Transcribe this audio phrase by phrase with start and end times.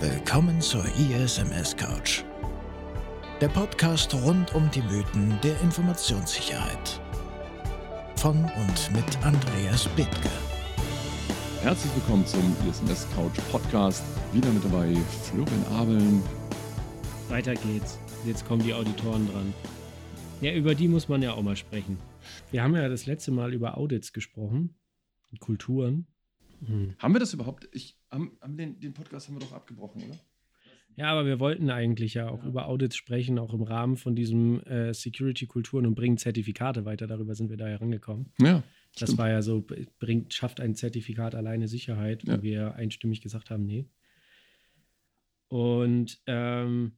[0.00, 2.24] Willkommen zur ISMS Couch.
[3.40, 7.00] Der Podcast rund um die Mythen der Informationssicherheit.
[8.16, 10.30] Von und mit Andreas Bethke.
[11.62, 14.02] Herzlich willkommen zum ISMS Couch Podcast.
[14.32, 16.22] Wieder mit dabei Florian Abeln.
[17.28, 17.96] Weiter geht's.
[18.26, 19.54] Jetzt kommen die Auditoren dran.
[20.40, 21.98] Ja, über die muss man ja auch mal sprechen.
[22.50, 24.74] Wir haben ja das letzte Mal über Audits gesprochen.
[25.38, 26.08] Kulturen.
[26.66, 26.94] Hm.
[26.98, 27.68] Haben wir das überhaupt?
[27.72, 30.18] Ich, haben, haben den, den, Podcast haben wir doch abgebrochen, oder?
[30.96, 32.48] Ja, aber wir wollten eigentlich ja auch ja.
[32.48, 37.06] über Audits sprechen, auch im Rahmen von diesem äh, Security-Kulturen und bringen Zertifikate weiter.
[37.06, 38.32] Darüber sind wir da herangekommen.
[38.40, 38.62] Ja.
[38.94, 39.18] Das stimmt.
[39.18, 39.66] war ja so,
[39.98, 42.38] bringt, schafft ein Zertifikat alleine Sicherheit, ja.
[42.38, 43.86] wo wir einstimmig gesagt haben, nee.
[45.48, 46.92] Und ähm,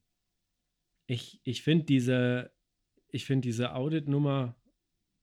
[1.07, 2.51] ich, ich finde diese,
[3.09, 4.57] ich finde diese Audit-Nummer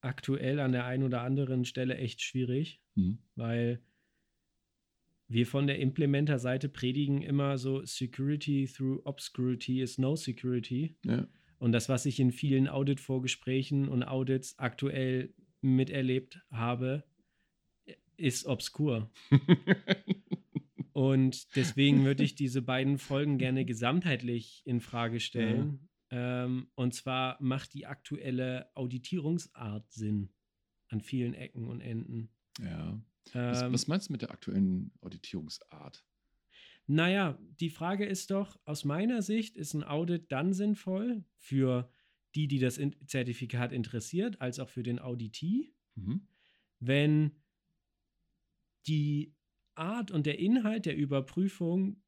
[0.02, 3.20] aktuell an der einen oder anderen Stelle echt schwierig, mhm.
[3.36, 3.82] weil
[5.28, 10.96] wir von der Implementer-Seite predigen immer so, Security through Obscurity is no security.
[11.06, 11.28] Ja.
[11.58, 17.04] Und das, was ich in vielen Audit-Vorgesprächen und Audits aktuell miterlebt habe,
[18.18, 19.12] ist obskur.
[20.94, 25.88] und deswegen würde ich diese beiden Folgen gerne gesamtheitlich in Frage stellen.
[26.12, 26.44] Ja.
[26.46, 30.30] Ähm, und zwar macht die aktuelle Auditierungsart Sinn
[30.90, 32.30] an vielen Ecken und Enden.
[32.60, 33.02] Ja.
[33.32, 36.06] Was, ähm, was meinst du mit der aktuellen Auditierungsart?
[36.86, 41.90] Naja, die Frage ist doch, aus meiner Sicht ist ein Audit dann sinnvoll für
[42.36, 46.28] die, die das Zertifikat interessiert, als auch für den Auditee, mhm.
[46.80, 47.40] wenn
[48.88, 49.34] die
[49.76, 52.02] Art und der Inhalt der Überprüfung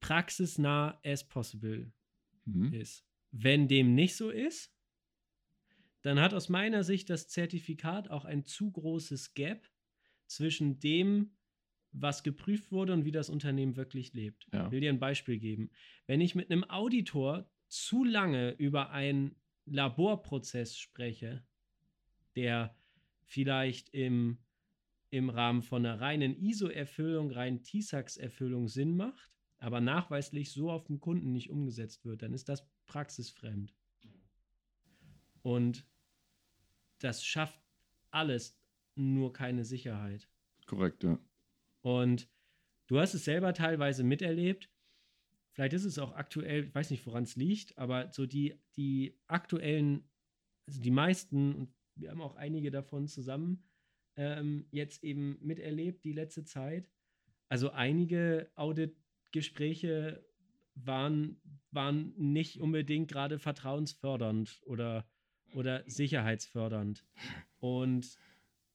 [0.00, 1.92] praxisnah as possible
[2.44, 2.72] mhm.
[2.72, 3.04] ist.
[3.30, 4.74] Wenn dem nicht so ist,
[6.02, 9.68] dann hat aus meiner Sicht das Zertifikat auch ein zu großes Gap
[10.28, 11.30] zwischen dem,
[11.92, 14.46] was geprüft wurde und wie das Unternehmen wirklich lebt.
[14.52, 14.66] Ja.
[14.66, 15.70] Ich will dir ein Beispiel geben.
[16.06, 21.44] Wenn ich mit einem Auditor zu lange über einen Laborprozess spreche,
[22.36, 22.76] der
[23.24, 24.38] vielleicht im,
[25.10, 31.00] im Rahmen von einer reinen ISO-Erfüllung, rein TISAX-Erfüllung Sinn macht, aber nachweislich so auf dem
[31.00, 33.74] Kunden nicht umgesetzt wird, dann ist das praxisfremd.
[35.42, 35.86] Und
[36.98, 37.60] das schafft
[38.10, 38.57] alles
[38.98, 40.28] nur keine Sicherheit.
[40.66, 41.18] Korrekt, ja.
[41.82, 42.28] Und
[42.86, 44.70] du hast es selber teilweise miterlebt.
[45.52, 49.18] Vielleicht ist es auch aktuell, ich weiß nicht, woran es liegt, aber so die, die
[49.26, 50.04] aktuellen,
[50.66, 53.64] also die meisten, und wir haben auch einige davon zusammen
[54.16, 56.90] ähm, jetzt eben miterlebt, die letzte Zeit.
[57.48, 60.24] Also einige Auditgespräche
[60.74, 65.08] waren, waren nicht unbedingt gerade vertrauensfördernd oder,
[65.54, 67.04] oder sicherheitsfördernd.
[67.58, 68.16] Und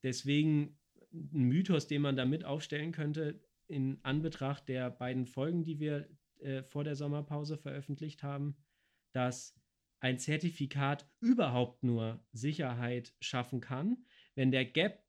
[0.03, 0.77] Deswegen
[1.11, 6.09] ein Mythos, den man da mit aufstellen könnte, in Anbetracht der beiden Folgen, die wir
[6.39, 8.55] äh, vor der Sommerpause veröffentlicht haben,
[9.13, 9.55] dass
[9.99, 14.05] ein Zertifikat überhaupt nur Sicherheit schaffen kann,
[14.35, 15.07] wenn der Gap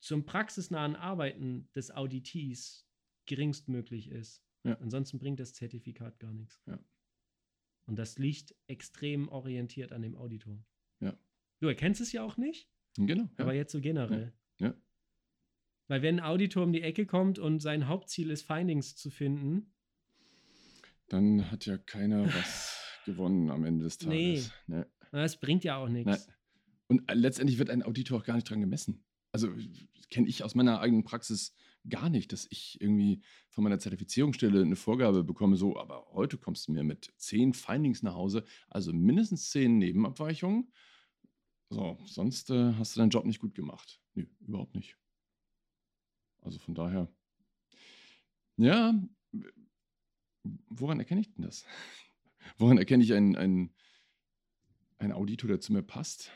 [0.00, 2.88] zum praxisnahen Arbeiten des Auditees
[3.26, 4.42] geringstmöglich ist.
[4.64, 4.78] Ja.
[4.78, 6.62] Ansonsten bringt das Zertifikat gar nichts.
[6.66, 6.78] Ja.
[7.86, 10.64] Und das liegt extrem orientiert an dem Auditor.
[11.00, 11.18] Ja.
[11.60, 12.70] Du erkennst es ja auch nicht.
[12.96, 13.24] Genau.
[13.24, 13.44] Ja.
[13.44, 14.32] Aber jetzt so generell.
[14.58, 14.74] Ja.
[15.88, 19.72] Weil wenn ein Auditor um die Ecke kommt und sein Hauptziel ist, Findings zu finden,
[21.08, 24.52] dann hat ja keiner was gewonnen am Ende des Tages.
[24.66, 24.78] Nee.
[24.78, 24.84] nee.
[25.12, 26.28] Das bringt ja auch nichts.
[26.88, 29.04] Und letztendlich wird ein Auditor auch gar nicht dran gemessen.
[29.32, 29.50] Also
[30.10, 31.54] kenne ich aus meiner eigenen Praxis
[31.88, 36.68] gar nicht, dass ich irgendwie von meiner Zertifizierungsstelle eine Vorgabe bekomme, so, aber heute kommst
[36.68, 40.72] du mir mit zehn Findings nach Hause, also mindestens zehn Nebenabweichungen
[41.68, 44.00] so, sonst äh, hast du deinen Job nicht gut gemacht.
[44.14, 44.96] Nee, überhaupt nicht.
[46.42, 47.08] Also von daher,
[48.56, 48.94] ja,
[50.68, 51.64] woran erkenne ich denn das?
[52.58, 53.74] woran erkenne ich einen, einen,
[54.98, 56.30] einen Auditor, der zu mir passt?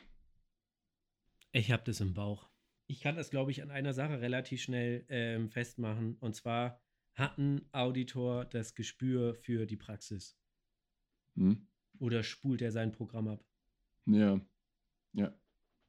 [1.52, 2.50] Ich habe das im Bauch.
[2.86, 6.16] Ich kann das, glaube ich, an einer Sache relativ schnell ähm, festmachen.
[6.16, 6.80] Und zwar
[7.14, 10.36] hat ein Auditor das Gespür für die Praxis.
[11.36, 11.68] Hm?
[11.98, 13.44] Oder spult er sein Programm ab?
[14.06, 14.40] Ja.
[15.12, 15.34] Ja.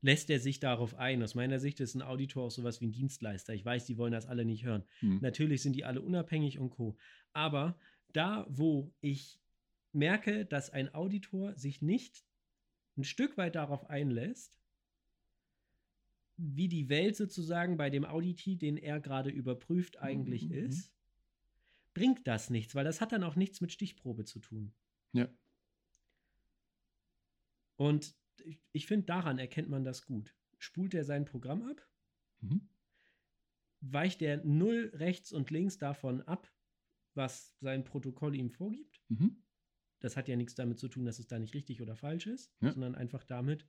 [0.01, 1.21] Lässt er sich darauf ein?
[1.21, 3.53] Aus meiner Sicht ist ein Auditor auch sowas wie ein Dienstleister.
[3.53, 4.83] Ich weiß, die wollen das alle nicht hören.
[4.99, 5.19] Hm.
[5.21, 6.97] Natürlich sind die alle unabhängig und co.
[7.33, 7.77] Aber
[8.11, 9.39] da, wo ich
[9.91, 12.23] merke, dass ein Auditor sich nicht
[12.97, 14.59] ein Stück weit darauf einlässt,
[16.37, 20.55] wie die Welt sozusagen bei dem Auditi, den er gerade überprüft, eigentlich mhm.
[20.55, 20.91] ist,
[21.93, 24.73] bringt das nichts, weil das hat dann auch nichts mit Stichprobe zu tun.
[25.13, 25.29] Ja.
[27.75, 30.35] Und ich, ich finde, daran erkennt man das gut.
[30.57, 31.87] Spult er sein Programm ab?
[32.41, 32.69] Mhm.
[33.81, 36.51] Weicht er null rechts und links davon ab,
[37.15, 39.01] was sein Protokoll ihm vorgibt.
[39.09, 39.43] Mhm.
[39.99, 42.53] Das hat ja nichts damit zu tun, dass es da nicht richtig oder falsch ist,
[42.61, 42.71] Ja.
[42.71, 43.67] sondern einfach damit,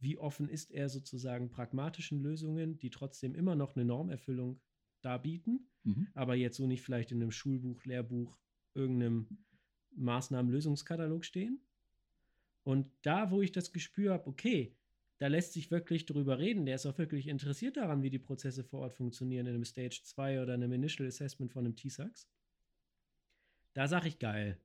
[0.00, 4.60] wie offen ist er sozusagen pragmatischen Lösungen, die trotzdem immer noch eine Normerfüllung
[5.02, 6.08] darbieten, Mhm.
[6.14, 8.38] aber jetzt so nicht vielleicht in einem Schulbuch, Lehrbuch,
[8.74, 9.44] irgendeinem
[9.96, 11.66] Maßnahmen-Lösungskatalog stehen.
[12.62, 14.76] Und da, wo ich das Gespür habe, okay,
[15.18, 18.64] da lässt sich wirklich drüber reden, der ist auch wirklich interessiert daran, wie die Prozesse
[18.64, 22.26] vor Ort funktionieren in einem Stage 2 oder einem Initial Assessment von einem T-Sax.
[23.74, 24.58] Da sage ich geil.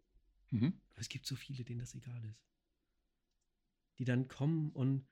[0.51, 0.80] Mhm.
[0.94, 2.42] Aber es gibt so viele, denen das egal ist.
[4.00, 5.06] Die dann kommen und.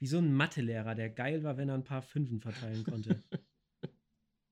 [0.00, 3.22] Wie so ein Mathelehrer, der geil war, wenn er ein paar Fünfen verteilen konnte.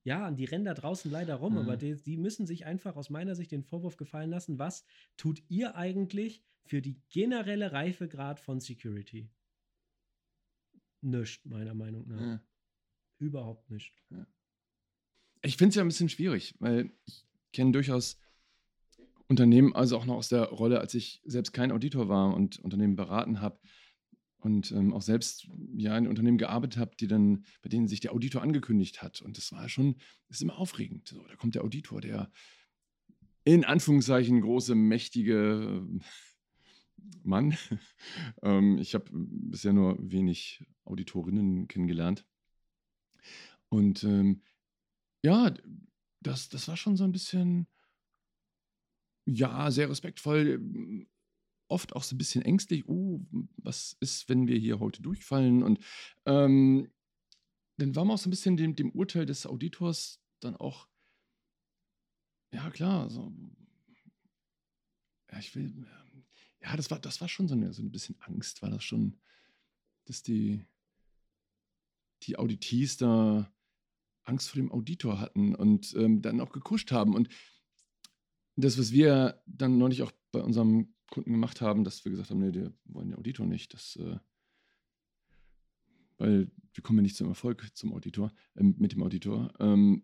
[0.07, 1.59] Ja, und die rennen da draußen leider rum, Mhm.
[1.59, 4.85] aber die, die müssen sich einfach aus meiner Sicht den Vorwurf gefallen lassen, was
[5.17, 9.29] tut ihr eigentlich für die generelle Reifegrad von Security?
[11.01, 12.21] Nischt, meiner Meinung nach.
[12.21, 12.41] Ja.
[13.19, 13.93] Überhaupt nicht.
[15.41, 18.17] Ich finde es ja ein bisschen schwierig, weil ich kenne durchaus
[19.27, 22.95] Unternehmen, also auch noch aus der Rolle, als ich selbst kein Auditor war und Unternehmen
[22.95, 23.59] beraten habe
[24.39, 28.13] und ähm, auch selbst ja in Unternehmen gearbeitet habe, die dann, bei denen sich der
[28.13, 29.21] Auditor angekündigt hat.
[29.21, 29.95] Und das war schon,
[30.29, 31.07] ist immer aufregend.
[31.07, 32.31] So, da kommt der Auditor, der
[33.43, 35.99] in Anführungszeichen große, mächtige äh,
[37.23, 37.57] Mann.
[38.43, 42.25] ähm, ich habe bisher nur wenig Auditorinnen kennengelernt.
[43.69, 44.43] Und ähm,
[45.23, 45.53] ja,
[46.21, 47.67] das, das war schon so ein bisschen,
[49.25, 51.07] ja, sehr respektvoll,
[51.67, 52.87] oft auch so ein bisschen ängstlich.
[52.87, 53.21] Oh,
[53.57, 55.63] was ist, wenn wir hier heute durchfallen?
[55.63, 55.79] Und
[56.25, 56.89] ähm,
[57.77, 60.87] dann war man auch so ein bisschen dem, dem Urteil des Auditors dann auch,
[62.51, 63.31] ja klar, so,
[65.31, 66.25] ja, ich will, ähm,
[66.61, 69.19] ja, das war, das war schon so eine, so ein bisschen Angst, war das schon,
[70.05, 70.65] dass die,
[72.23, 73.51] die Auditees da
[74.23, 77.15] Angst vor dem Auditor hatten und ähm, dann auch gekuscht haben.
[77.15, 77.29] Und
[78.55, 82.39] das, was wir dann neulich auch bei unserem Kunden gemacht haben, dass wir gesagt haben,
[82.39, 83.73] nee, wir wollen den Auditor nicht.
[83.73, 84.17] Das, äh,
[86.17, 89.53] weil wir kommen ja nicht zum Erfolg zum Auditor, ähm, mit dem Auditor.
[89.59, 90.03] Ähm,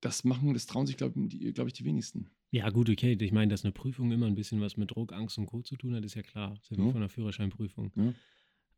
[0.00, 2.30] das machen, das trauen sich, glaube glaub ich, die wenigsten.
[2.50, 3.16] Ja, gut, okay.
[3.18, 5.62] Ich meine, dass eine Prüfung immer ein bisschen was mit Druck, Angst und Co.
[5.62, 6.50] zu tun hat, ist ja klar.
[6.50, 6.92] Das ist ja wie Ja.
[6.92, 7.90] von einer Führerscheinprüfung.
[7.96, 8.14] Ja.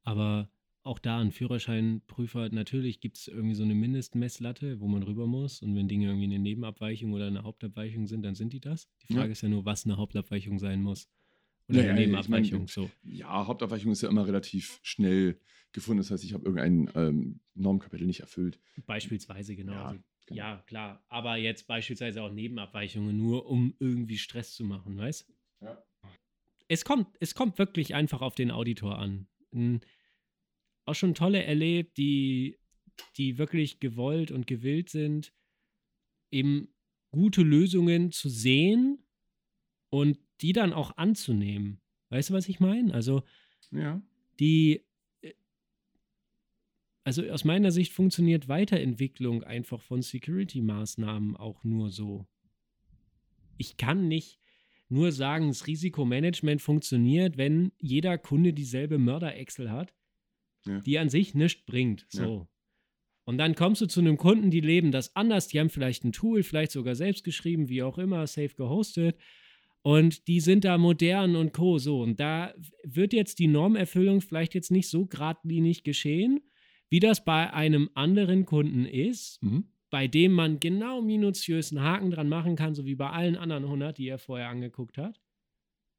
[0.02, 0.48] Aber
[0.86, 5.60] auch da ein Führerscheinprüfer, natürlich gibt es irgendwie so eine Mindestmesslatte, wo man rüber muss.
[5.62, 8.88] Und wenn Dinge irgendwie eine Nebenabweichung oder eine Hauptabweichung sind, dann sind die das.
[9.08, 9.20] Die Ja.
[9.20, 11.08] Frage ist ja nur, was eine Hauptabweichung sein muss.
[11.68, 12.68] Oder Naja, eine ich meine, Nebenabweichung.
[12.68, 12.90] so.
[13.02, 15.40] Ja, Hauptabweichung ist ja immer relativ schnell
[15.72, 15.98] gefunden.
[15.98, 18.60] Das heißt, ich habe irgendein ähm, Normkapitel nicht erfüllt.
[18.86, 19.72] Beispielsweise, genau.
[19.72, 20.38] Ja, Also, genau.
[20.38, 21.04] ja, klar.
[21.08, 25.28] Aber jetzt beispielsweise auch Nebenabweichungen, nur um irgendwie Stress zu machen, weißt
[25.62, 25.82] Ja.
[26.68, 29.26] Es kommt, es kommt wirklich einfach auf den Auditor an.
[29.52, 29.80] Hm,
[30.86, 32.58] Auch schon tolle erlebt, die,
[33.16, 35.32] die wirklich gewollt und gewillt sind,
[36.30, 36.68] eben
[37.10, 38.98] gute Lösungen zu sehen
[39.90, 41.80] und die dann auch anzunehmen.
[42.10, 42.94] Weißt du, was ich meine?
[42.94, 43.22] Also,
[43.72, 44.00] Ja.
[44.38, 44.84] die,
[45.22, 45.32] äh,
[47.04, 52.26] also aus meiner Sicht funktioniert Weiterentwicklung einfach von Security-Maßnahmen auch nur so.
[53.56, 54.38] Ich kann nicht
[54.88, 59.92] nur sagen, das Risikomanagement funktioniert, wenn jeder Kunde dieselbe Mörder-Excel hat,
[60.66, 60.80] Ja.
[60.80, 62.06] die an sich nichts bringt.
[62.12, 62.24] Ja.
[62.24, 62.48] So.
[63.24, 66.12] Und dann kommst du zu einem Kunden, die leben das anders, die haben vielleicht ein
[66.12, 69.16] Tool, vielleicht sogar selbst geschrieben, wie auch immer, safe gehostet.
[69.82, 71.78] Und die sind da modern und co.
[71.78, 72.02] So.
[72.02, 72.54] Und da
[72.84, 76.40] wird jetzt die Normerfüllung vielleicht jetzt nicht so geradlinig geschehen,
[76.88, 79.64] wie das bei einem anderen Kunden ist, Mhm.
[79.90, 83.64] bei dem man genau minutiös einen Haken dran machen kann, so wie bei allen anderen
[83.64, 85.20] 100, die er vorher angeguckt hat.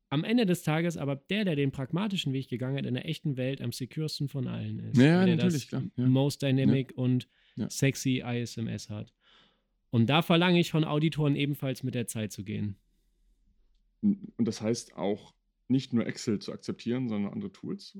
[0.10, 3.36] Am Ende des Tages aber der, der den pragmatischen Weg gegangen hat, in der echten
[3.36, 4.98] Welt am secursten von allen ist.
[4.98, 6.06] Ja, der natürlich, das klar, ja.
[6.08, 7.70] Most Dynamic und Ja.
[7.70, 9.14] sexy ISMS hat.
[9.90, 12.78] Und da verlange ich von Auditoren ebenfalls mit der Zeit zu gehen.
[14.02, 15.34] Und das heißt auch
[15.68, 17.98] nicht nur Excel zu akzeptieren, sondern andere Tools?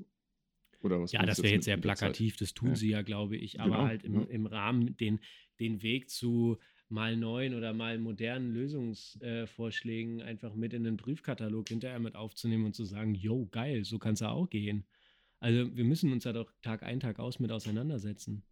[0.80, 2.76] Oder was Ja, das wäre jetzt sehr plakativ, das tun Ja.
[2.76, 4.26] sie ja, glaube ich, aber Genau, halt im, ja.
[4.28, 5.18] im Rahmen den,
[5.60, 6.56] den Weg zu
[6.88, 12.74] mal neuen oder mal modernen Lösungsvorschlägen einfach mit in den Briefkatalog hinterher mit aufzunehmen und
[12.74, 14.84] zu sagen, yo, geil, so kann es ja auch gehen.
[15.40, 18.42] Also wir müssen uns da doch Tag ein, Tag aus mit auseinandersetzen.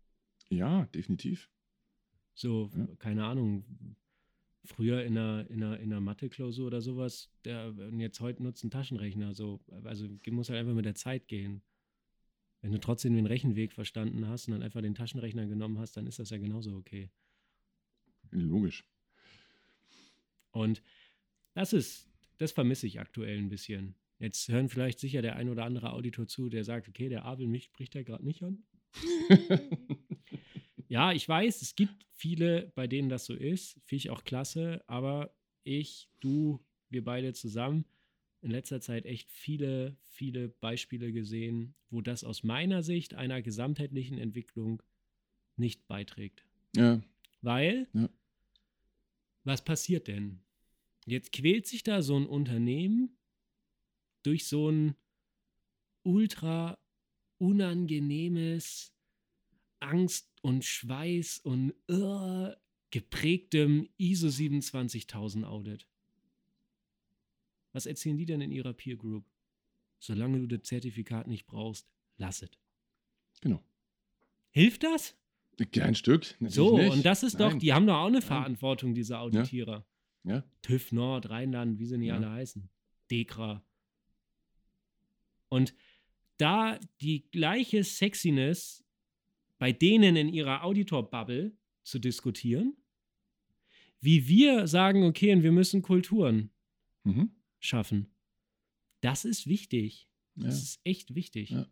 [0.50, 1.50] Ja, definitiv.
[2.34, 2.86] So, Ja.
[2.98, 3.64] keine Ahnung,
[4.64, 8.62] früher in einer, in einer, in einer Mathe-Klausur oder sowas, der, und jetzt heute nutzt
[8.62, 9.34] einen Taschenrechner.
[9.34, 11.62] So, also muss halt einfach mit der Zeit gehen.
[12.60, 16.06] Wenn du trotzdem den Rechenweg verstanden hast und dann einfach den Taschenrechner genommen hast, dann
[16.06, 17.10] ist das ja genauso okay.
[18.42, 18.84] Logisch.
[20.50, 20.82] Und
[21.54, 23.94] das ist, das vermisse ich aktuell ein bisschen.
[24.18, 27.46] Jetzt hören vielleicht sicher der ein oder andere Auditor zu, der sagt, okay, der Abel
[27.46, 28.64] mich spricht da gerade nicht an.
[30.88, 33.80] Ja, ich weiß, es gibt viele, bei denen das so ist.
[33.84, 34.84] Finde ich auch klasse.
[34.86, 37.84] Aber ich, du, wir beide zusammen
[38.40, 44.18] in letzter Zeit echt viele, viele Beispiele gesehen, wo das aus meiner Sicht einer gesamtheitlichen
[44.18, 44.82] Entwicklung
[45.56, 46.44] nicht beiträgt.
[46.76, 47.00] Ja.
[47.42, 48.08] Weil, Ja.
[49.46, 50.40] Was passiert denn?
[51.06, 53.16] Jetzt quält sich da so ein Unternehmen
[54.24, 54.96] durch so ein
[56.02, 56.78] ultra
[57.38, 58.92] unangenehmes
[59.78, 62.50] Angst und Schweiß und uh,
[62.90, 65.86] geprägtem ISO 27000 Audit.
[67.72, 69.30] Was erzählen die denn in ihrer Peer Group?
[69.98, 72.50] Solange du das Zertifikat nicht brauchst, lass es.
[73.42, 73.62] Genau.
[74.50, 75.16] Hilft das?
[75.72, 76.34] Kein Stück.
[76.40, 76.92] So, nicht.
[76.92, 77.58] und das ist doch, Nein.
[77.60, 79.86] die haben doch auch eine Verantwortung, diese Auditierer.
[80.24, 80.44] Ja.
[80.62, 82.16] TÜV Nord, Rheinland, wie sie nicht Ja.
[82.16, 82.68] alle heißen.
[83.10, 83.64] Dekra.
[85.48, 85.74] Und
[86.38, 88.84] da die gleiche Sexiness
[89.58, 92.76] bei denen in ihrer Auditor-Bubble zu diskutieren,
[94.00, 96.50] wie wir sagen, okay, und wir müssen Kulturen
[97.04, 97.30] Mhm.
[97.60, 98.14] schaffen.
[99.00, 100.08] Das ist wichtig.
[100.34, 100.44] Ja.
[100.44, 101.50] Das ist echt wichtig.
[101.50, 101.66] Ja.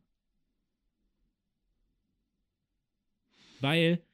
[3.64, 4.04] Weil,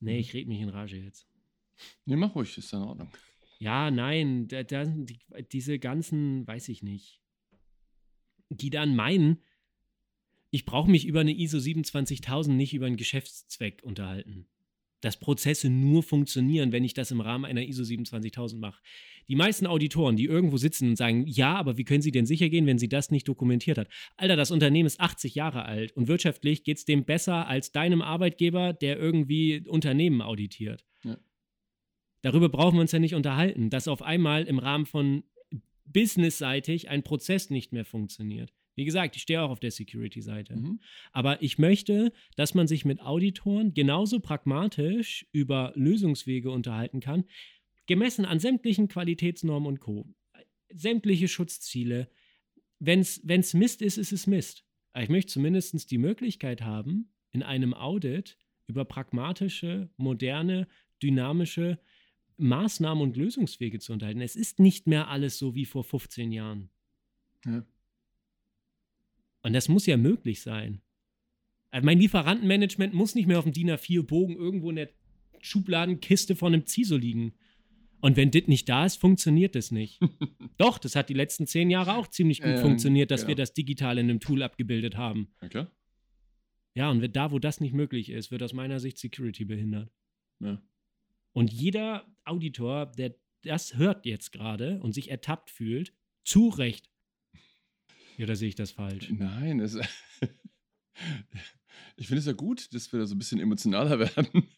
[0.00, 0.20] nee, Mhm.
[0.20, 1.26] ich rede mich in Rage jetzt.
[2.04, 3.08] Nee, mach ruhig, ist in Ordnung.
[3.58, 5.20] Ja, nein, da, da, die,
[5.52, 7.20] diese ganzen, weiß ich nicht,
[8.50, 9.42] die dann meinen,
[10.50, 14.48] ich brauche mich über eine ISO 27000 nicht über einen Geschäftszweck unterhalten.
[15.04, 18.80] Dass Prozesse nur funktionieren, wenn ich das im Rahmen einer ISO 27000 mache.
[19.28, 22.48] Die meisten Auditoren, die irgendwo sitzen und sagen, ja, aber wie können Sie denn sicher
[22.48, 23.88] gehen, wenn sie das nicht dokumentiert hat?
[24.16, 28.00] Alter, das Unternehmen ist 80 Jahre alt und wirtschaftlich geht es dem besser als deinem
[28.00, 30.84] Arbeitgeber, der irgendwie Unternehmen auditiert.
[31.04, 31.18] Ja.
[32.22, 35.24] Darüber brauchen wir uns ja nicht unterhalten, dass auf einmal im Rahmen von
[35.84, 38.52] businessseitig ein Prozess nicht mehr funktioniert.
[38.76, 40.56] Wie gesagt, ich stehe auch auf der Security-Seite.
[40.56, 40.80] Mhm.
[41.12, 47.24] Aber ich möchte, dass man sich mit Auditoren genauso pragmatisch über Lösungswege unterhalten kann,
[47.86, 50.12] gemessen an sämtlichen Qualitätsnormen und Co.
[50.72, 52.08] Sämtliche Schutzziele.
[52.80, 54.64] Wenn es Mist ist, ist es Mist.
[54.92, 60.66] Aber ich möchte zumindest die Möglichkeit haben, in einem Audit über pragmatische, moderne,
[61.02, 61.78] dynamische
[62.36, 64.20] Maßnahmen und Lösungswege zu unterhalten.
[64.20, 66.70] Es ist nicht mehr alles so wie vor 15 Jahren.
[67.44, 67.64] Ja.
[69.44, 70.80] Und das muss ja möglich sein.
[71.70, 74.90] Also mein Lieferantenmanagement muss nicht mehr auf dem DIN A4-Bogen irgendwo in der
[75.40, 77.34] Schubladenkiste von einem CISO liegen.
[78.00, 80.00] Und wenn das nicht da ist, funktioniert das nicht.
[80.56, 83.28] Doch, das hat die letzten zehn Jahre auch ziemlich gut Ähm, funktioniert, dass genau.
[83.28, 85.28] wir das digital in einem Tool abgebildet haben.
[85.42, 85.70] Ja, klar.
[86.74, 89.92] Ja, und da, wo das nicht möglich ist, wird aus meiner Sicht Security behindert.
[90.40, 90.60] Ja.
[91.32, 95.92] Und jeder Auditor, der das hört jetzt gerade und sich ertappt fühlt,
[96.24, 96.90] zu Recht.
[98.16, 99.10] Ja, da sehe ich das falsch.
[99.10, 99.74] Nein, es,
[101.96, 104.48] ich finde es ja gut, dass wir da so ein bisschen emotionaler werden.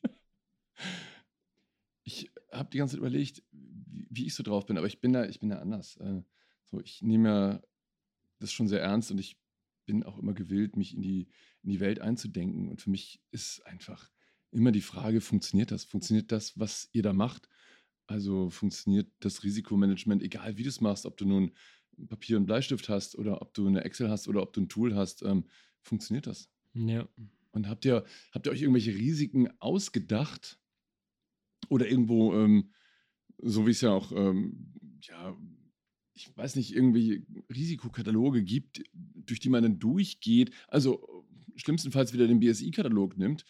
[2.05, 5.13] Ich habe die ganze Zeit überlegt, wie, wie ich so drauf bin, aber ich bin
[5.13, 5.97] da, ich bin da anders.
[5.97, 6.23] Äh,
[6.65, 7.63] So, ich nehme ja
[8.39, 9.39] das schon sehr ernst und ich
[9.87, 11.29] bin auch immer gewillt, mich in die,
[11.63, 12.69] in die Welt einzudenken.
[12.69, 14.11] Und für mich ist einfach
[14.51, 15.85] immer die Frage, funktioniert das?
[15.85, 17.49] Funktioniert das, was ihr da macht?
[18.07, 21.53] Also funktioniert das Risikomanagement, egal wie du es machst, ob du nun
[22.09, 24.95] Papier und Bleistift hast oder ob du eine Excel hast oder ob du ein Tool
[24.95, 25.45] hast, ähm,
[25.81, 26.50] funktioniert das?
[26.75, 27.09] Ja.
[27.53, 30.59] Und habt ihr, habt ihr euch irgendwelche Risiken ausgedacht?
[31.69, 32.73] Oder irgendwo, ähm,
[33.38, 35.37] so wie es ja auch, ähm, ja,
[36.15, 40.53] ich weiß nicht, irgendwie Risikokataloge gibt, durch die man dann durchgeht.
[40.69, 41.25] Also
[41.57, 43.45] schlimmstenfalls wieder den BSI-Katalog nimmt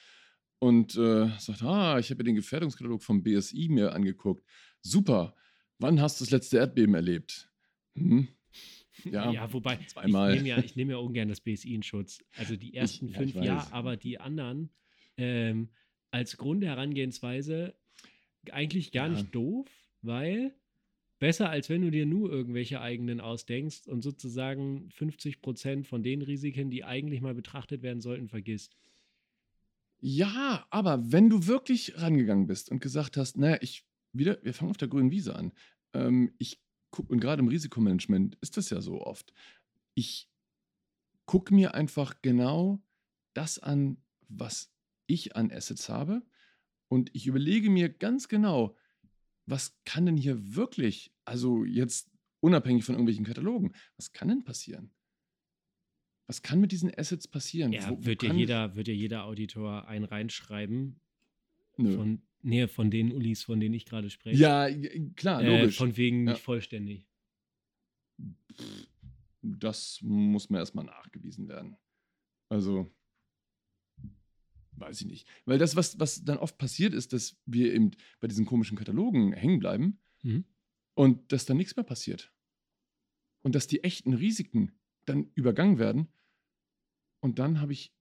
[0.59, 4.45] und äh, sagt, ah, ich habe ja den Gefährdungskatalog vom BSI mir angeguckt.
[4.83, 5.35] Super.
[5.79, 7.50] Wann hast du das letzte Erdbeben erlebt?
[7.97, 8.29] Hm?
[9.05, 10.31] Ja, Ja, wobei, zweimal.
[10.35, 12.19] ich nehme ja, nehm ja ungern das BSI in Schutz.
[12.37, 14.71] Also die ersten ich fünf, ja, aber die anderen
[15.17, 15.69] ähm,
[16.11, 17.75] als Grundherangehensweise
[18.50, 19.12] eigentlich gar Ja.
[19.15, 19.69] nicht doof,
[20.03, 20.55] weil
[21.19, 26.23] besser als wenn du dir nur irgendwelche eigenen ausdenkst und sozusagen 50 Prozent von den
[26.23, 28.76] Risiken, die eigentlich mal betrachtet werden sollten, vergisst.
[30.00, 34.71] Ja, aber wenn du wirklich rangegangen bist und gesagt hast, naja, ich wieder, wir fangen
[34.71, 35.53] auf der grünen Wiese an.
[35.95, 36.61] Ähm, ich
[36.99, 39.33] und gerade im Risikomanagement ist das ja so oft.
[39.95, 40.31] Ich
[41.26, 42.83] gucke mir einfach genau
[43.35, 44.73] das an, was
[45.07, 46.23] ich an Assets habe.
[46.88, 48.76] Und ich überlege mir ganz genau,
[49.47, 52.11] was kann denn hier wirklich, also jetzt
[52.41, 54.93] unabhängig von irgendwelchen Katalogen, was kann denn passieren?
[56.29, 57.73] Was kann mit diesen Assets passieren?
[57.73, 61.00] Ja, Wo- wo wird, ja jeder, wird ja jeder Auditor einen reinschreiben
[61.76, 61.95] Nö.
[61.95, 64.37] von, nee, von den Ulis, von denen ich gerade spreche.
[64.41, 64.69] Ja,
[65.17, 65.76] klar, äh, logisch.
[65.76, 66.33] von wegen Ja.
[66.33, 67.07] nicht vollständig.
[69.43, 71.76] das muss mir erstmal nachgewiesen werden.
[72.49, 72.91] Also,
[74.73, 75.29] weiß ich nicht.
[75.45, 79.33] Weil das, was, was dann oft passiert ist, dass wir eben bei diesen komischen Katalogen
[79.33, 80.45] hängen bleiben Mhm.
[80.95, 82.33] und dass dann nichts mehr passiert.
[83.43, 84.73] Und dass die echten Risiken
[85.05, 86.09] dann übergangen werden.
[87.21, 87.95] Und dann habe ich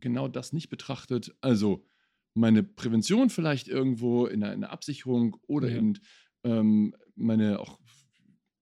[0.00, 1.34] genau das nicht betrachtet.
[1.40, 1.86] Also
[2.34, 5.76] meine Prävention vielleicht irgendwo in einer, in einer Absicherung oder Ja.
[5.78, 5.94] eben
[6.44, 7.78] ähm, meine auch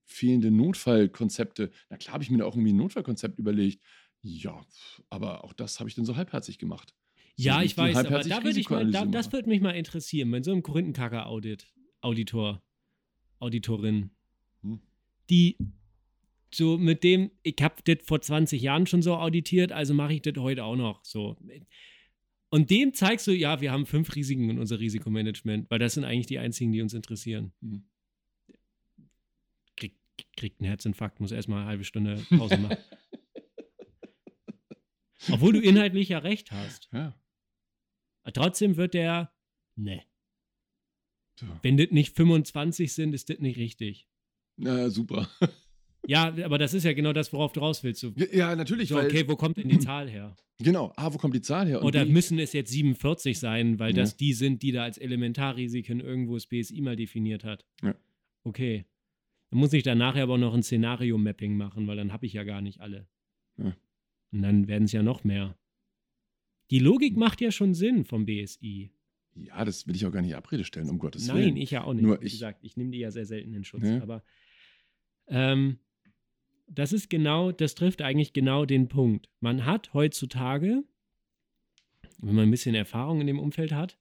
[0.06, 1.70] fehlende Notfallkonzepte.
[1.90, 3.82] Na klar habe ich mir da auch irgendwie ein Notfallkonzept überlegt.
[4.22, 4.64] Ja,
[5.10, 6.94] aber auch das habe ich dann so halbherzig gemacht.
[7.37, 9.60] So Ja, die- ich weiß, aber halbherzig da würde ich mal, da, das würde mich
[9.60, 11.66] mal interessieren, bei so einem Korinthenkacker-Audit,
[12.00, 12.62] Auditor,
[13.38, 14.10] Auditorin,
[14.62, 14.80] Hm.
[15.30, 15.56] die
[16.52, 20.22] so mit dem, ich habe das vor 20 Jahren schon so auditiert, also mache ich
[20.22, 21.37] das heute auch noch so.
[22.50, 26.05] Und dem zeigst du, ja, wir haben fünf Risiken in unser Risikomanagement, weil das sind
[26.05, 27.52] eigentlich die einzigen, die uns interessieren.
[27.61, 27.87] Hm.
[29.76, 29.95] Krieg,
[30.37, 32.78] kriegt einen Herzinfarkt, muss erstmal eine halbe Stunde Pause machen.
[35.31, 36.88] Obwohl du inhaltlich ja recht hast.
[36.93, 37.14] Ja.
[38.33, 39.33] Trotzdem wird der,
[39.76, 40.02] ne,
[41.38, 41.47] So.
[41.62, 44.09] wenn das nicht 25 sind, ist das nicht richtig.
[44.57, 45.28] Na, super.
[46.08, 48.00] Ja, aber das ist ja genau das, worauf du raus willst.
[48.00, 48.88] So, Ja, natürlich.
[48.88, 50.34] so okay, wo kommt denn die Zahl her?
[50.58, 50.90] Genau.
[50.96, 51.80] A, wo kommt die Zahl her?
[51.80, 54.02] Und Oder B, müssen es jetzt 47 sein, weil Ja.
[54.02, 57.66] das die sind, die da als Elementarrisiken irgendwo das BSI mal definiert hat?
[57.82, 57.94] Ja.
[58.42, 58.86] Okay.
[59.50, 62.42] Dann muss ich da nachher aber noch ein Szenario-Mapping machen, weil dann habe ich ja
[62.44, 63.06] gar nicht alle.
[63.58, 63.76] Ja.
[64.32, 65.58] Und dann werden es ja noch mehr.
[66.70, 68.90] Die Logik macht ja schon Sinn vom BSI.
[69.34, 71.56] Ja, das will ich auch gar nicht Abrede stellen, um Gottes Nein, Willen.
[71.58, 72.02] ich ja auch nicht.
[72.02, 73.84] Nur Wie ich- gesagt, ich nehme die ja sehr selten in Schutz.
[73.84, 74.00] Ja.
[74.02, 74.22] Aber
[75.28, 75.78] ähm,
[76.68, 79.28] das ist genau, das trifft eigentlich genau den Punkt.
[79.40, 80.84] Man hat heutzutage,
[82.18, 83.98] wenn man ein bisschen Erfahrung in dem Umfeld hat,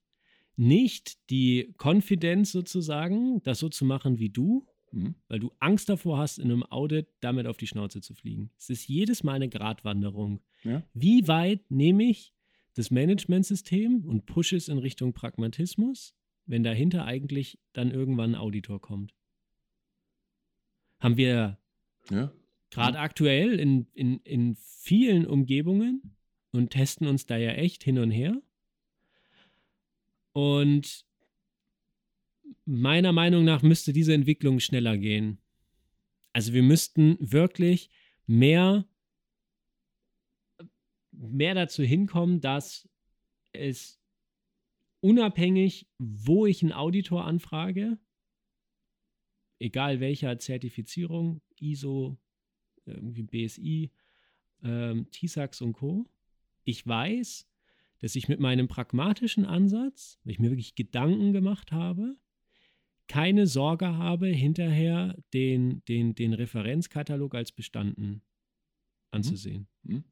[0.56, 5.14] nicht die Konfidenz sozusagen, das so zu machen wie du, Mhm.
[5.28, 8.50] weil du Angst davor hast, in einem Audit damit auf die Schnauze zu fliegen.
[8.56, 10.40] Es ist jedes Mal eine Gratwanderung.
[10.64, 10.82] Ja.
[10.94, 12.32] Wie weit nehme ich
[12.74, 16.14] das Managementsystem und pushe es in Richtung Pragmatismus,
[16.46, 19.12] wenn dahinter eigentlich dann irgendwann ein Auditor kommt?
[21.00, 21.58] Haben wir
[22.10, 22.32] Ja.
[22.70, 26.16] Gerade aktuell in, in, in vielen Umgebungen
[26.52, 28.40] und testen uns da ja echt hin und her.
[30.32, 31.04] Und
[32.64, 35.38] meiner Meinung nach müsste diese Entwicklung schneller gehen.
[36.32, 37.90] Also wir müssten wirklich
[38.26, 38.86] mehr,
[41.12, 42.88] mehr dazu hinkommen, dass
[43.52, 43.98] es
[45.00, 47.98] unabhängig, wo ich einen Auditor anfrage,
[49.58, 52.18] egal welcher Zertifizierung, ISO,
[52.92, 53.90] irgendwie BSI,
[54.62, 56.06] ähm, TISAX und Co.
[56.64, 57.46] Ich weiß,
[58.00, 62.16] dass ich mit meinem pragmatischen Ansatz, weil ich mir wirklich Gedanken gemacht habe,
[63.08, 68.20] keine Sorge habe, hinterher den, den, den Referenzkatalog als bestanden
[69.10, 69.66] anzusehen.
[69.82, 70.04] Mhm.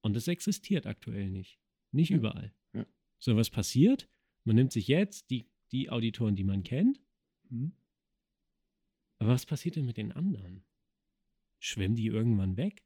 [0.00, 1.58] Und das existiert aktuell nicht.
[1.92, 2.16] Nicht Ja.
[2.16, 2.52] überall.
[2.74, 2.84] Ja.
[3.18, 4.08] So, was passiert?
[4.44, 7.00] Man nimmt sich jetzt die, die Auditoren, die man kennt,
[7.50, 7.72] Mhm.
[9.18, 10.62] aber was passiert denn mit den anderen?
[11.58, 12.82] Schwimmen die irgendwann weg?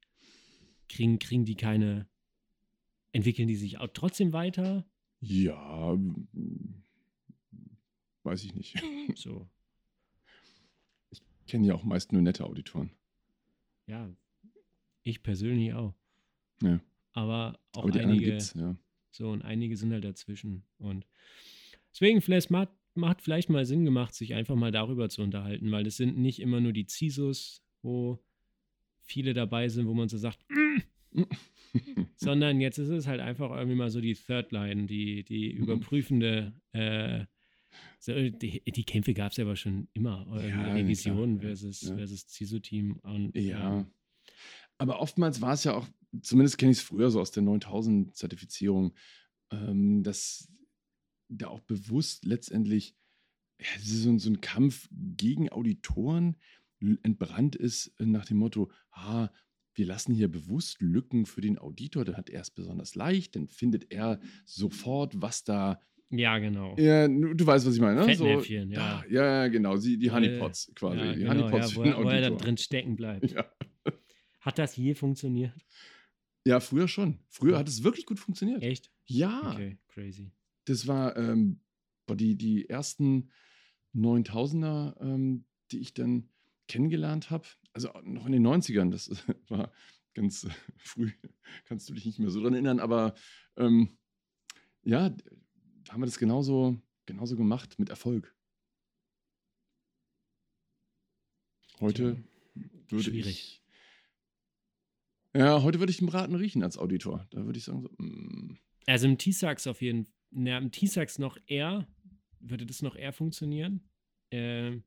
[0.89, 2.09] Kriegen, kriegen die keine,
[3.13, 4.87] entwickeln die sich auch trotzdem weiter?
[5.21, 5.97] Ja,
[8.25, 8.75] weiß ich nicht.
[9.17, 9.49] So,
[11.11, 12.91] Ich kenne ja auch meist nur nette Auditoren.
[13.87, 14.11] ja,
[15.05, 15.95] ich persönlich auch.
[16.63, 16.81] Ja.
[17.13, 18.77] Aber auch Aber die anderen einige, ja.
[19.11, 20.63] so und einige sind halt dazwischen.
[20.79, 21.07] Und
[21.91, 25.83] deswegen vielleicht macht, macht vielleicht mal Sinn gemacht, sich einfach mal darüber zu unterhalten, weil
[25.85, 28.23] das sind nicht immer nur die CISOs, wo
[29.05, 30.79] viele dabei sind, wo man so sagt, "Mm",
[32.17, 35.63] sondern jetzt ist es halt einfach irgendwie mal so die Third Line, die, die Mhm.
[35.63, 37.25] überprüfende, äh,
[37.99, 40.27] so, die, die Kämpfe gab es ja aber schon immer.
[40.47, 41.97] Ja, Revision klar, versus, ja.
[41.97, 42.97] versus CISO-Team.
[43.03, 43.87] Und, Ja.
[44.79, 45.87] Aber oftmals war es ja auch,
[46.21, 48.93] zumindest kenne ich es früher so aus der 9000-Zertifizierung,
[49.51, 50.49] ähm, dass
[51.29, 52.95] da auch bewusst letztendlich
[53.61, 56.37] ja, so, ein- so ein Kampf gegen Auditoren
[57.03, 59.29] entbrannt ist äh, nach dem Motto, ah,
[59.75, 63.49] wir lassen hier bewusst Lücken für den Auditor, dann hat er es besonders leicht, dann
[63.49, 65.81] findet er sofort, was da
[66.15, 66.77] ja, genau.
[66.77, 68.05] Ja, du weißt, was ich meine.
[68.07, 68.15] Ne?
[68.17, 68.65] So, ja.
[68.69, 69.77] ja, ja, genau.
[69.79, 70.99] Sie, die Äh, Honeypots quasi.
[70.99, 72.37] Ja, die genau, Honeypots ja, für wo, den er- wo er da Auditor.
[72.37, 73.31] drin stecken bleibt.
[73.33, 73.47] Ja.
[74.41, 75.55] Hat das je funktioniert?
[76.47, 77.19] ja, früher schon.
[77.31, 78.63] Früher hat es wirklich gut funktioniert.
[78.63, 78.91] Echt?
[79.07, 80.33] Ja, Okay, crazy.
[80.67, 81.61] das war ähm,
[82.11, 83.31] die, die ersten
[83.95, 86.29] 9000er, ähm, die ich dann
[86.73, 87.47] kennengelernt habe.
[87.75, 89.11] Also noch in den 90ern, das
[89.49, 89.71] war
[90.15, 91.11] ganz äh, früh,
[91.65, 93.15] kannst du dich nicht mehr so dran erinnern, aber
[93.57, 93.99] ähm,
[94.83, 95.15] ja,
[95.91, 98.35] haben wir das genauso, genauso gemacht mit Erfolg.
[101.81, 102.23] Heute
[102.89, 103.27] würde Schwierig.
[103.27, 103.63] ich.
[105.35, 107.27] Ja, heute würde ich einen Braten riechen als Auditor.
[107.31, 110.15] Da würde ich sagen, so, mm, Also im T-Sax auf jeden Fall.
[110.35, 111.87] Na, im T-Sax noch eher,
[112.41, 113.87] würde das noch eher funktionieren.
[114.31, 114.79] Äh,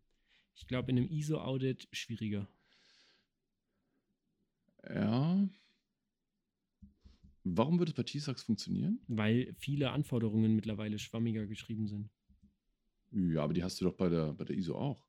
[0.56, 2.48] ich glaube, in einem ISO-Audit schwieriger.
[4.90, 5.50] Ja.
[7.44, 9.00] Warum würde es bei T-Sax funktionieren?
[9.08, 12.10] Weil viele Anforderungen mittlerweile schwammiger geschrieben sind.
[13.12, 15.08] Ja, aber die hast du doch bei der, bei der ISO auch.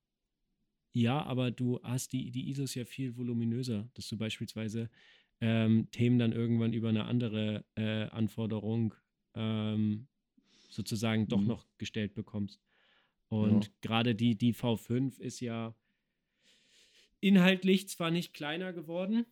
[0.92, 4.88] Ja, aber du hast die, die ISOs ja viel voluminöser, dass du beispielsweise
[5.40, 8.94] ähm, Themen dann irgendwann über eine andere äh, Anforderung
[9.34, 10.08] ähm,
[10.70, 11.48] sozusagen doch Mhm.
[11.48, 12.60] noch gestellt bekommst.
[13.28, 13.70] Und Ja.
[13.80, 15.74] gerade die, die V5 ist ja
[17.20, 19.26] inhaltlich zwar nicht kleiner geworden,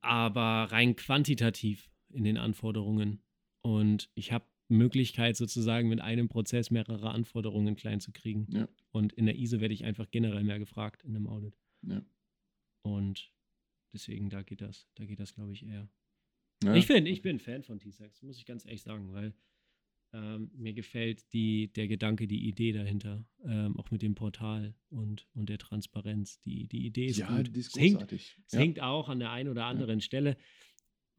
[0.00, 3.22] aber rein quantitativ in den Anforderungen.
[3.62, 8.46] Und ich habe Möglichkeit sozusagen mit einem Prozess mehrere Anforderungen klein zu kriegen.
[8.50, 8.68] Ja.
[8.92, 11.58] Und in der ISO werde ich einfach generell mehr gefragt in einem Audit.
[11.82, 12.02] Ja.
[12.82, 13.30] Und
[13.92, 15.88] deswegen, da geht das, da geht das, glaube ich, eher.
[16.62, 16.74] Ja.
[16.74, 19.34] Ich, bin, ich bin Fan von T-Sex, muss ich ganz ehrlich sagen, weil
[20.14, 25.26] ähm, mir gefällt die, der Gedanke, die Idee dahinter, ähm, auch mit dem Portal und,
[25.34, 26.40] und der Transparenz.
[26.40, 27.54] Die, die Idee ist ja, gut.
[27.54, 28.60] die ist es hängt, es ja.
[28.60, 30.36] hängt auch an der einen oder anderen Stelle.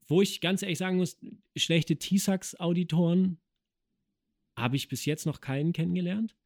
[0.07, 1.17] Wo ich ganz ehrlich sagen muss,
[1.57, 3.39] schlechte T-Sax-Auditoren
[4.55, 6.37] habe ich bis jetzt noch keinen kennengelernt.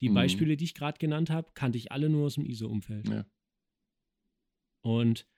[0.00, 0.14] Die Mhm.
[0.14, 3.08] Beispiele, die ich gerade genannt habe, kannte ich alle nur aus dem ISO-Umfeld.
[3.08, 3.26] Ja.
[4.82, 5.28] Und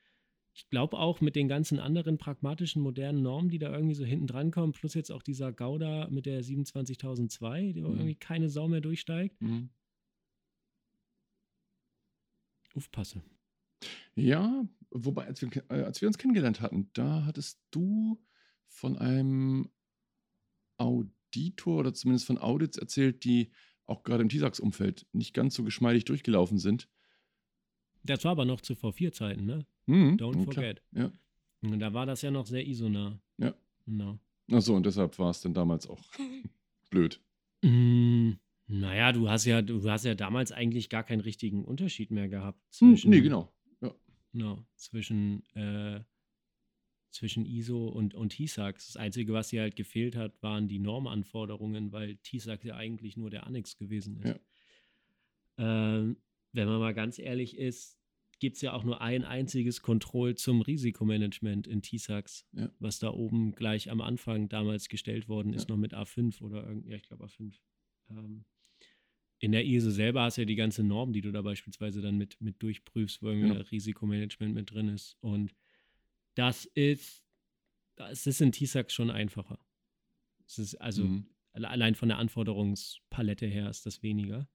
[0.54, 4.26] ich glaube auch mit den ganzen anderen pragmatischen, modernen Normen, die da irgendwie so hinten
[4.26, 7.86] dran kommen, plus jetzt auch dieser Gouda mit der 27002, die Mhm.
[7.86, 9.70] irgendwie keine Sau mehr durchsteigt, Mhm.
[12.74, 13.22] aufpasse.
[14.14, 18.22] Ja, wobei, als wir, äh, als wir uns kennengelernt hatten, da hattest du
[18.68, 19.70] von einem
[20.78, 23.52] Auditor oder zumindest von Audits erzählt, die
[23.86, 26.88] auch gerade im TISAX-Umfeld nicht ganz so geschmeidig durchgelaufen sind.
[28.04, 29.66] Das war aber noch zu V4-Zeiten, ne?
[29.86, 30.44] Mhm, Don't klar.
[30.54, 30.82] forget.
[30.92, 31.12] Ja.
[31.62, 33.20] Und da war das ja noch sehr isonah.
[33.38, 33.54] Ja.
[33.86, 34.18] No.
[34.50, 36.00] Achso, und deshalb war es dann damals auch
[36.90, 37.20] blöd.
[37.62, 38.32] Mm,
[38.66, 42.58] naja, du hast ja, du hast ja damals eigentlich gar keinen richtigen Unterschied mehr gehabt
[42.78, 43.52] Hm, zwischen, nee, genau.
[44.34, 46.00] No, zwischen, äh,
[47.10, 48.86] zwischen ISO und, und TISAX.
[48.86, 53.28] Das Einzige, was hier halt gefehlt hat, waren die Normanforderungen, weil TISAX ja eigentlich nur
[53.28, 54.40] der Annex gewesen ist.
[55.58, 56.16] Ähm,
[56.52, 57.98] wenn man mal ganz ehrlich ist,
[58.42, 62.68] gibt es ja auch nur ein einziges Kontroll zum Risikomanagement in TISAX, Ja.
[62.80, 65.74] was da oben gleich am Anfang damals gestellt worden ist, Ja.
[65.76, 67.54] noch mit A5 oder irgend, ja, ich glaube A5.
[68.10, 68.44] Ähm,
[69.38, 72.18] in der ISO selber hast du ja die ganze Norm, die du da beispielsweise dann
[72.18, 73.60] mit, mit durchprüfst, wo irgendwie Genau.
[73.70, 75.16] Risikomanagement mit drin ist.
[75.20, 75.54] Und
[76.34, 77.24] das ist,
[77.94, 79.64] das ist in TISAX schon einfacher.
[80.46, 81.26] Es ist also Mhm.
[81.52, 84.48] alle- allein von der Anforderungspalette her ist das weniger.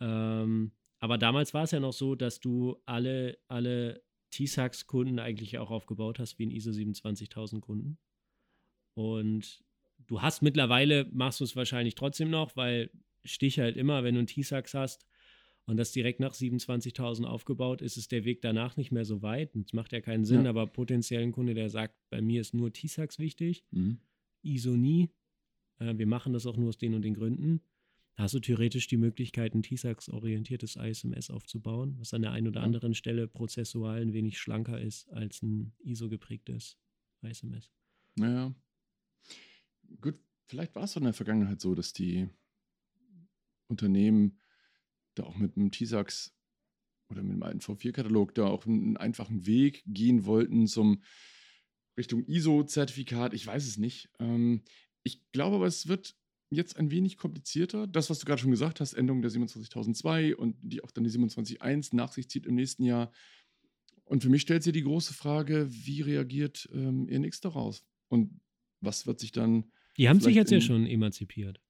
[0.00, 5.70] Ähm, aber damals war es ja noch so, dass du alle, alle T-Sax-Kunden eigentlich auch
[5.70, 7.98] aufgebaut hast wie ein ISO 27000 Kunden.
[8.94, 9.62] Und
[10.06, 12.90] du hast mittlerweile, machst du es wahrscheinlich trotzdem noch, weil
[13.24, 15.06] Stich halt immer, wenn du ein T-Sax hast
[15.66, 19.50] und das direkt nach 27.000 aufgebaut ist, ist der Weg danach nicht mehr so weit.
[19.54, 20.50] Das macht ja keinen Sinn, Ja.
[20.50, 24.00] aber potenziell ein Kunde, der sagt, bei mir ist nur T-Sax wichtig, Mhm.
[24.42, 25.10] ISO nie.
[25.78, 27.60] Äh, wir machen das auch nur aus den und den Gründen.
[28.16, 32.62] Da hast du theoretisch die Möglichkeit, ein TISAX-orientiertes ISMS aufzubauen, was an der einen oder
[32.62, 36.76] anderen Stelle prozessual ein wenig schlanker ist als ein ISO-geprägtes
[37.22, 37.70] ISMS.
[38.16, 38.54] Naja.
[40.00, 42.28] Gut, vielleicht war es doch in der Vergangenheit so, dass die
[43.68, 44.38] Unternehmen
[45.14, 46.34] da auch mit dem TISAX
[47.08, 51.02] oder mit dem alten V4-Katalog da auch einen einfachen Weg gehen wollten zum
[51.96, 53.34] Richtung ISO-Zertifikat.
[53.34, 54.10] Ich weiß es nicht.
[54.18, 54.62] Ähm,
[55.02, 56.16] ich glaube aber, es wird
[56.50, 57.86] jetzt ein wenig komplizierter.
[57.86, 61.10] Das, was du gerade schon gesagt hast, Änderung der 27002 und die auch dann die
[61.10, 63.12] 271 nach sich zieht im nächsten Jahr.
[64.04, 67.84] Und für mich stellt sich die große Frage, wie reagiert ähm, ENX daraus?
[68.08, 68.40] Und
[68.80, 69.70] was wird sich dann.
[69.96, 71.60] Die haben sich jetzt ja schon emanzipiert.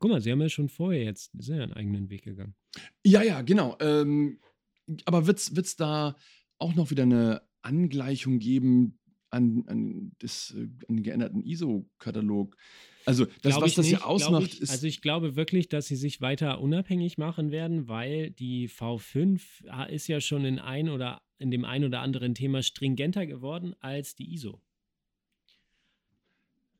[0.00, 2.54] Guck mal, sie haben ja schon vorher jetzt, ja einen eigenen Weg gegangen.
[3.04, 3.76] Ja, ja, genau.
[3.80, 4.40] Ähm,
[5.04, 6.16] aber wird es da
[6.58, 8.98] auch noch wieder eine Angleichung geben
[9.34, 12.56] an, an, das, äh, an den geänderten ISO-Katalog?
[13.06, 14.70] Also, das, was das nicht, ja ausmacht, ich, ist.
[14.70, 20.08] Also ich glaube wirklich, dass sie sich weiter unabhängig machen werden, weil die V5 ist
[20.08, 24.32] ja schon in ein oder in dem ein oder anderen Thema stringenter geworden als die
[24.32, 24.62] ISO.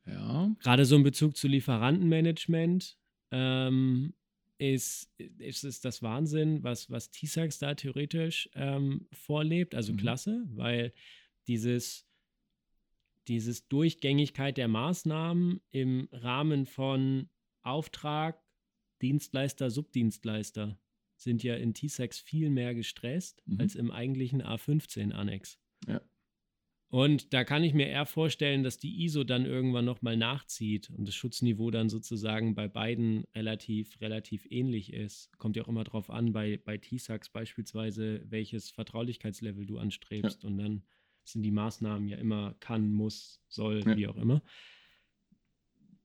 [0.06, 2.96] ja, Gerade so in Bezug zu Lieferantenmanagement
[3.30, 4.14] ähm,
[4.58, 9.74] ist, ist es das Wahnsinn, was, was T-Sax da theoretisch ähm, vorlebt.
[9.74, 9.96] Also Mhm.
[9.98, 10.92] klasse, weil
[11.46, 12.06] dieses,
[13.28, 17.28] dieses Durchgängigkeit der Maßnahmen im Rahmen von
[17.62, 18.42] Auftrag,
[19.02, 20.78] Dienstleister, Subdienstleister
[21.16, 23.60] sind ja in T-Sax viel mehr gestresst Mhm.
[23.60, 25.58] als im eigentlichen A15-Annex.
[25.86, 26.00] Ja.
[26.88, 31.08] Und da kann ich mir eher vorstellen, dass die ISO dann irgendwann nochmal nachzieht und
[31.08, 35.36] das Schutzniveau dann sozusagen bei beiden relativ, relativ ähnlich ist.
[35.38, 40.44] Kommt ja auch immer drauf an, bei, bei T-Sax beispielsweise, welches Vertraulichkeitslevel du anstrebst.
[40.44, 40.48] Ja.
[40.48, 40.82] Und dann
[41.24, 43.96] sind die Maßnahmen ja immer kann, muss, soll, ja.
[43.96, 44.42] wie auch immer.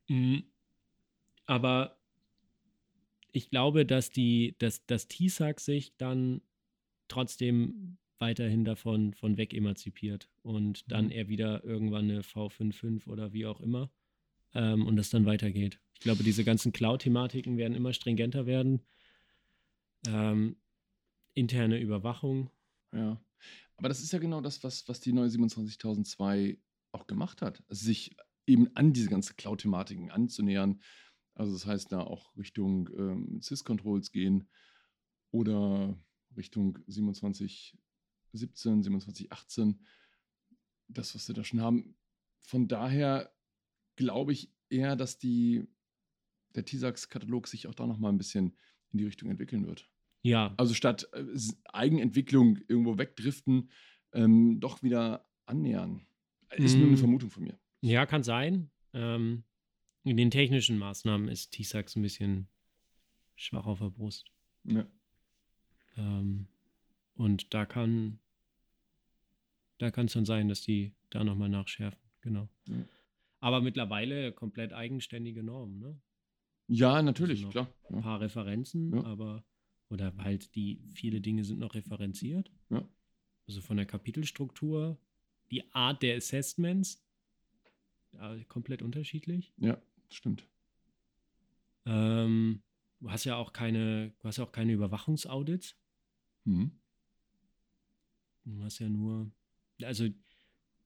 [0.07, 0.43] Mhm.
[1.45, 1.97] Aber
[3.31, 6.41] ich glaube, dass die, dass, dass TISAC sich dann
[7.07, 11.11] trotzdem weiterhin davon von weg emanzipiert und dann mhm.
[11.11, 13.89] er wieder irgendwann eine V55 oder wie auch immer
[14.53, 15.79] ähm, und das dann weitergeht.
[15.93, 18.81] Ich glaube, diese ganzen Cloud-Thematiken werden immer stringenter werden.
[20.07, 20.55] Ähm,
[21.33, 22.49] interne Überwachung.
[22.93, 23.21] Ja,
[23.77, 26.57] aber das ist ja genau das, was, was die neue 27002
[26.91, 27.63] auch gemacht hat.
[27.69, 30.81] Sich eben an diese ganzen Cloud-Thematiken anzunähern.
[31.35, 34.49] Also das heißt, da auch Richtung ähm, Sys-Controls gehen
[35.31, 35.97] oder
[36.35, 37.77] Richtung 27
[38.33, 39.79] 17, 27, 18,
[40.87, 41.95] das, was sie da schon haben.
[42.41, 43.33] Von daher
[43.95, 45.67] glaube ich eher, dass die,
[46.55, 48.57] der TISAX-Katalog sich auch da nochmal ein bisschen
[48.91, 49.89] in die Richtung entwickeln wird.
[50.21, 50.53] Ja.
[50.57, 51.23] Also statt äh,
[51.71, 53.69] Eigenentwicklung irgendwo wegdriften,
[54.13, 56.05] ähm, doch wieder annähern.
[56.55, 56.79] Ist mm.
[56.79, 56.99] nur eine mm.
[56.99, 57.59] Vermutung von mir.
[57.81, 58.69] Ja, kann sein.
[58.93, 59.43] Ähm,
[60.03, 62.47] in den technischen Maßnahmen ist TISAX ein bisschen
[63.35, 64.31] schwach auf der Brust.
[64.63, 64.85] Ja.
[65.97, 66.47] Ähm,
[67.15, 68.19] und da kann
[69.79, 71.99] da kann es dann sein, dass die da nochmal nachschärfen.
[72.21, 72.49] Genau.
[72.67, 72.83] Ja.
[73.39, 75.99] Aber mittlerweile komplett eigenständige Normen, ne?
[76.67, 77.73] Ja, natürlich, also klar.
[77.89, 79.03] Ein paar Referenzen, ja.
[79.05, 79.43] aber
[79.89, 82.51] oder halt die viele Dinge sind noch referenziert.
[82.69, 82.87] Ja.
[83.47, 84.97] Also von der Kapitelstruktur,
[85.51, 87.03] die Art der Assessments,
[88.47, 89.53] komplett unterschiedlich.
[89.57, 90.47] Ja, stimmt.
[91.85, 92.61] Ähm,
[92.99, 95.75] du hast ja auch keine, du hast ja auch keine Überwachungsaudits.
[96.45, 96.71] Mhm.
[98.45, 99.31] Du hast ja nur,
[99.83, 100.07] also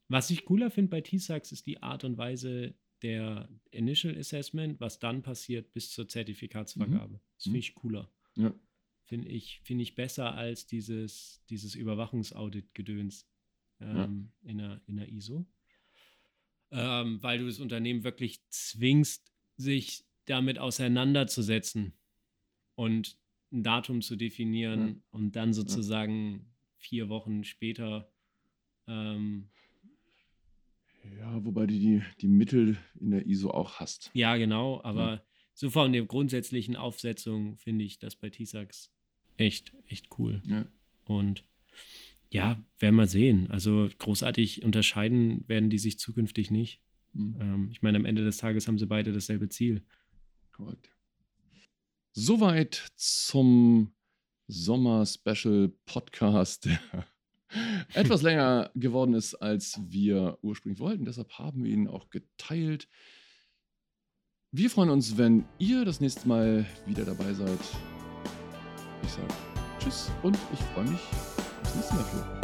[0.09, 4.99] was ich cooler finde bei T-Sax ist die Art und Weise der Initial Assessment, was
[4.99, 7.15] dann passiert bis zur Zertifikatsvergabe.
[7.15, 7.19] Mhm.
[7.35, 8.09] Das finde ich cooler.
[8.35, 8.53] Ja.
[9.05, 13.27] Finde ich, find ich besser als dieses, dieses Überwachungsaudit-Gedöns
[13.81, 14.49] ähm, ja.
[14.49, 15.45] in, der, in der ISO.
[16.71, 21.93] Ähm, weil du das Unternehmen wirklich zwingst, sich damit auseinanderzusetzen
[22.75, 23.17] und
[23.51, 24.95] ein Datum zu definieren ja.
[25.11, 28.09] und dann sozusagen vier Wochen später.
[28.87, 29.49] Ähm,
[31.17, 34.09] ja, wobei du die, die Mittel in der ISO auch hast.
[34.13, 35.23] Ja, genau, aber ja.
[35.53, 38.91] So von der grundsätzlichen Aufsetzung finde ich das bei TISAX
[39.37, 40.41] echt, echt cool.
[40.45, 40.65] Ja.
[41.05, 41.45] Und
[42.29, 43.51] ja, werden wir sehen.
[43.51, 46.81] Also großartig unterscheiden werden die sich zukünftig nicht.
[47.13, 47.37] Mhm.
[47.39, 49.83] Ähm, ich meine, am Ende des Tages haben sie beide dasselbe Ziel.
[50.51, 50.89] Korrekt.
[52.13, 53.93] Soweit zum
[54.47, 56.79] Sommer-Special-Podcast, der
[57.93, 61.05] etwas länger geworden ist, als wir ursprünglich wollten.
[61.05, 62.89] Deshalb haben wir ihn auch geteilt.
[64.55, 67.57] Wir freuen uns, wenn ihr das nächste Mal wieder dabei seid.
[69.01, 69.27] Ich sage
[69.79, 71.01] Tschüss und ich freue mich
[71.63, 72.41] aufs nächste Mal.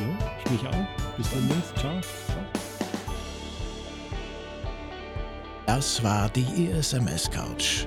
[0.00, 1.16] Jo, ich mich auch.
[1.18, 1.76] Bis demnächst.
[1.76, 2.00] Ciao.
[2.00, 2.44] Ciao.
[5.66, 7.86] Das war die ISMS Couch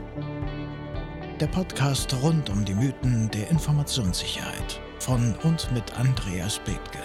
[1.39, 6.99] der Podcast rund um die Mythen der Informationssicherheit von und mit Andreas Bethke.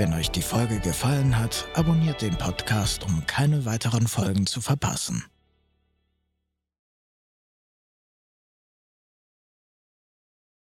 [0.00, 5.26] Wenn euch die Folge gefallen hat, abonniert den Podcast, um keine weiteren Folgen zu verpassen.